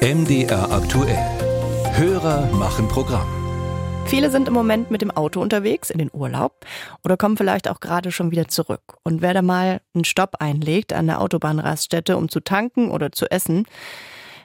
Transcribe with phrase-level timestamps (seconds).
[0.00, 1.18] MDR aktuell.
[1.96, 3.26] Hörer machen Programm.
[4.06, 6.64] Viele sind im Moment mit dem Auto unterwegs in den Urlaub
[7.02, 8.96] oder kommen vielleicht auch gerade schon wieder zurück.
[9.02, 13.28] Und wer da mal einen Stopp einlegt an der Autobahnraststätte, um zu tanken oder zu
[13.28, 13.66] essen,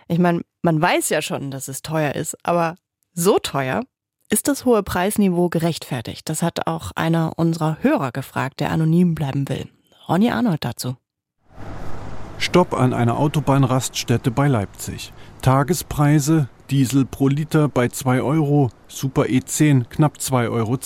[0.07, 2.75] ich meine, man weiß ja schon, dass es teuer ist, aber
[3.13, 3.83] so teuer?
[4.31, 6.29] Ist das hohe Preisniveau gerechtfertigt?
[6.29, 9.69] Das hat auch einer unserer Hörer gefragt, der anonym bleiben will.
[10.09, 10.95] Ronny Arnold dazu.
[12.37, 15.13] Stopp an einer Autobahnraststätte bei Leipzig.
[15.41, 20.77] Tagespreise Diesel pro Liter bei 2 Euro, Super E10 knapp 2,20 Euro.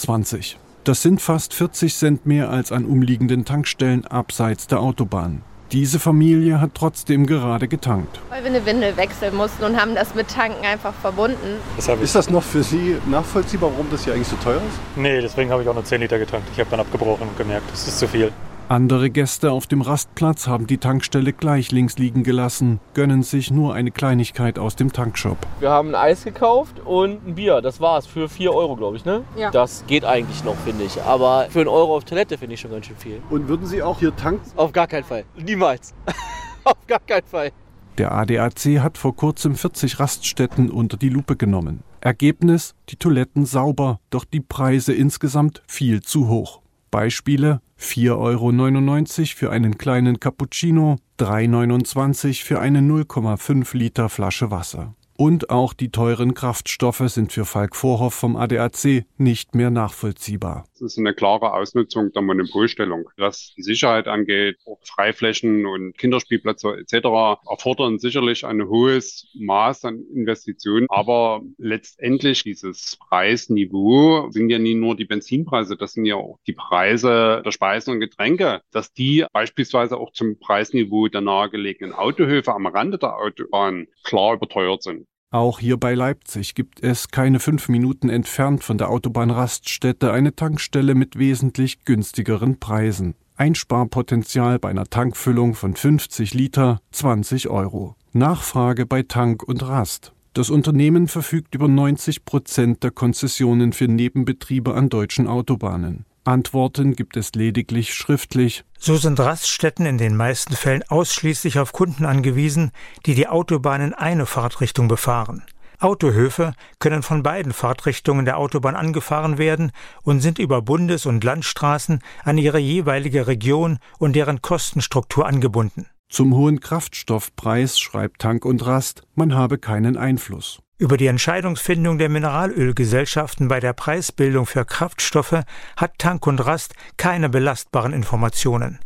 [0.83, 5.43] Das sind fast 40 Cent mehr als an umliegenden Tankstellen abseits der Autobahn.
[5.71, 8.21] Diese Familie hat trotzdem gerade getankt.
[8.29, 11.57] Weil wir eine Windel wechseln mussten und haben das mit Tanken einfach verbunden.
[11.77, 14.79] Ist das noch für Sie nachvollziehbar, warum das hier eigentlich so teuer ist?
[14.95, 16.47] Nee, deswegen habe ich auch nur 10 Liter getankt.
[16.53, 18.31] Ich habe dann abgebrochen und gemerkt, das ist zu viel.
[18.69, 23.73] Andere Gäste auf dem Rastplatz haben die Tankstelle gleich links liegen gelassen, gönnen sich nur
[23.73, 25.37] eine Kleinigkeit aus dem Tankshop.
[25.61, 27.61] Wir haben ein Eis gekauft und ein Bier.
[27.61, 29.23] Das war's für 4 Euro, glaube ich, ne?
[29.37, 29.51] Ja.
[29.51, 31.01] Das geht eigentlich noch, finde ich.
[31.01, 33.21] Aber für einen Euro auf Toilette finde ich schon ganz schön viel.
[33.29, 34.41] Und würden Sie auch hier tanken?
[34.57, 35.23] Auf gar keinen Fall.
[35.37, 35.93] Niemals.
[36.65, 37.51] auf gar keinen Fall.
[37.97, 41.83] Der ADAC hat vor kurzem 40 Raststätten unter die Lupe genommen.
[42.01, 46.59] Ergebnis: die Toiletten sauber, doch die Preise insgesamt viel zu hoch.
[46.91, 54.95] Beispiele 4,99 Euro für einen kleinen Cappuccino, 3,29 Euro für eine 0,5 Liter Flasche Wasser.
[55.17, 60.65] Und auch die teuren Kraftstoffe sind für Falk Vorhoff vom ADAC nicht mehr nachvollziehbar.
[60.79, 63.09] Das ist eine klare Ausnutzung der Monopolstellung.
[63.17, 67.07] Was die Sicherheit angeht, auch Freiflächen und Kinderspielplätze etc.
[67.49, 70.85] erfordern sicherlich ein hohes Maß an Investitionen.
[70.89, 76.53] Aber letztendlich dieses Preisniveau sind ja nie nur die Benzinpreise, das sind ja auch die
[76.53, 82.67] Preise der Speisen und Getränke, dass die beispielsweise auch zum Preisniveau der nahegelegenen Autohöfe am
[82.67, 85.07] Rande der Autobahn klar überteuert sind.
[85.29, 90.95] Auch hier bei Leipzig gibt es keine fünf Minuten entfernt von der Autobahnraststätte eine Tankstelle
[90.95, 93.13] mit wesentlich günstigeren Preisen.
[93.35, 97.97] Einsparpotenzial bei einer Tankfüllung von 50 Liter 20 Euro.
[98.13, 100.13] Nachfrage bei Tank und Rast.
[100.31, 106.05] Das Unternehmen verfügt über 90 Prozent der Konzessionen für Nebenbetriebe an deutschen Autobahnen.
[106.27, 108.65] Antworten gibt es lediglich schriftlich.
[108.77, 112.71] So sind Raststätten in den meisten Fällen ausschließlich auf Kunden angewiesen,
[113.05, 115.43] die die Autobahn in eine Fahrtrichtung befahren.
[115.79, 119.71] Autohöfe können von beiden Fahrtrichtungen der Autobahn angefahren werden
[120.03, 125.87] und sind über Bundes- und Landstraßen an ihre jeweilige Region und deren Kostenstruktur angebunden.
[126.09, 130.59] Zum hohen Kraftstoffpreis schreibt Tank und Rast, man habe keinen Einfluss.
[130.79, 135.41] Über die Entscheidungsfindung der Mineralölgesellschaften bei der Preisbildung für Kraftstoffe
[135.75, 138.77] hat Tank und Rast keine belastbaren Informationen.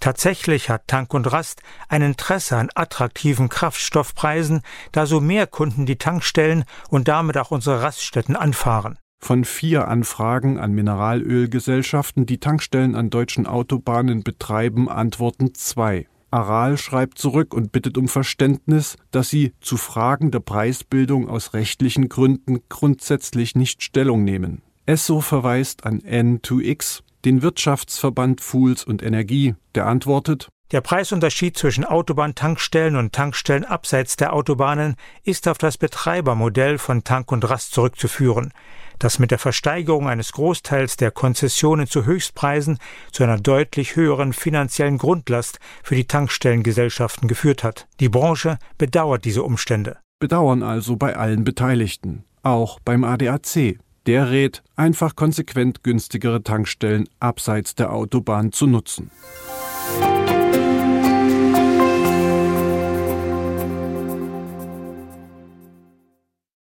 [0.00, 5.98] Tatsächlich hat Tank und Rast ein Interesse an attraktiven Kraftstoffpreisen, da so mehr Kunden die
[5.98, 8.98] Tankstellen und damit auch unsere Raststätten anfahren.
[9.20, 16.08] Von vier Anfragen an Mineralölgesellschaften, die Tankstellen an deutschen Autobahnen betreiben, antworten zwei.
[16.30, 22.08] Aral schreibt zurück und bittet um Verständnis, dass sie zu Fragen der Preisbildung aus rechtlichen
[22.08, 24.62] Gründen grundsätzlich nicht Stellung nehmen.
[24.86, 32.96] Esso verweist an N2X, den Wirtschaftsverband Fools und Energie, der antwortet, der Preisunterschied zwischen Autobahntankstellen
[32.96, 38.52] und Tankstellen abseits der Autobahnen ist auf das Betreibermodell von Tank und Rast zurückzuführen,
[38.98, 42.78] das mit der Versteigerung eines Großteils der Konzessionen zu Höchstpreisen
[43.12, 47.86] zu einer deutlich höheren finanziellen Grundlast für die Tankstellengesellschaften geführt hat.
[48.00, 49.98] Die Branche bedauert diese Umstände.
[50.18, 53.78] Bedauern also bei allen Beteiligten, auch beim ADAC.
[54.06, 59.10] Der rät, einfach konsequent günstigere Tankstellen abseits der Autobahn zu nutzen.